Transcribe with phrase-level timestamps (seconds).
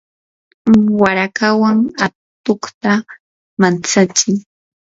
[1.01, 2.91] warakawan atuqta
[3.59, 4.31] mantsachi.